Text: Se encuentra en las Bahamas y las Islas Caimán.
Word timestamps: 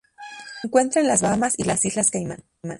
Se 0.61 0.65
encuentra 0.65 0.99
en 0.99 1.07
las 1.07 1.21
Bahamas 1.21 1.59
y 1.59 1.63
las 1.63 1.85
Islas 1.85 2.09
Caimán. 2.09 2.43